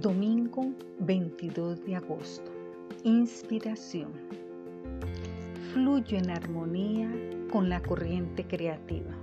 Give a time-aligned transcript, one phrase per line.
[0.00, 2.50] Domingo 22 de agosto.
[3.04, 4.10] Inspiración.
[5.72, 7.08] Fluyo en armonía
[7.52, 9.14] con la corriente creativa.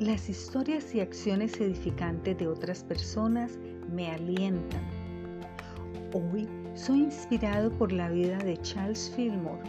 [0.00, 3.56] Las historias y acciones edificantes de otras personas
[3.92, 4.82] me alientan.
[6.12, 9.62] Hoy soy inspirado por la vida de Charles Fillmore,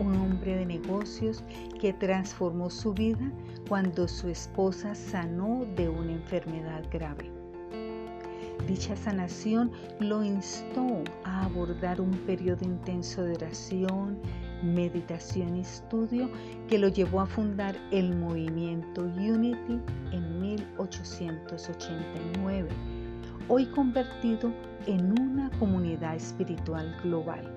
[0.00, 1.42] un hombre de negocios
[1.80, 3.32] que transformó su vida
[3.70, 7.41] cuando su esposa sanó de una enfermedad grave.
[8.66, 14.20] Dicha sanación lo instó a abordar un periodo intenso de oración,
[14.62, 16.30] meditación y estudio
[16.68, 19.80] que lo llevó a fundar el movimiento Unity
[20.12, 22.68] en 1889,
[23.48, 24.52] hoy convertido
[24.86, 27.52] en una comunidad espiritual global.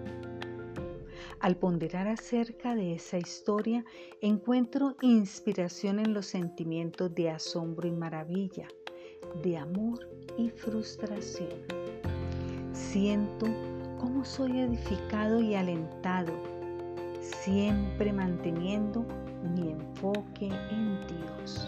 [1.39, 3.85] Al ponderar acerca de esa historia,
[4.21, 8.67] encuentro inspiración en los sentimientos de asombro y maravilla,
[9.43, 11.49] de amor y frustración.
[12.73, 13.47] Siento
[13.99, 16.33] cómo soy edificado y alentado,
[17.21, 19.05] siempre manteniendo
[19.55, 21.67] mi enfoque en Dios.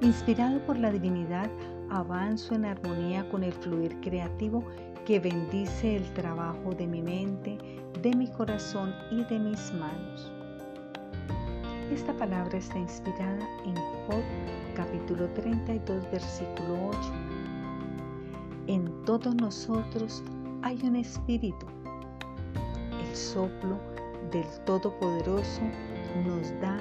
[0.00, 1.50] Inspirado por la divinidad,
[1.90, 4.62] avanzo en armonía con el fluir creativo
[5.06, 7.56] que bendice el trabajo de mi mente,
[8.02, 10.35] de mi corazón y de mis manos.
[11.92, 14.22] Esta palabra está inspirada en Job
[14.74, 16.98] capítulo 32 versículo 8.
[18.66, 20.22] En todos nosotros
[20.62, 21.64] hay un espíritu.
[23.00, 23.78] El soplo
[24.32, 25.62] del Todopoderoso
[26.26, 26.75] nos da